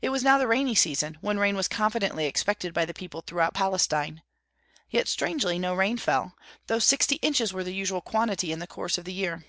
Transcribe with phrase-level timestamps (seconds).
[0.00, 3.52] It was now the rainy season, when rain was confidently expected by the people throughout
[3.52, 4.22] Palestine.
[4.88, 8.96] Yet strangely no rain fell, though sixty inches were the usual quantity in the course
[8.96, 9.44] of the year.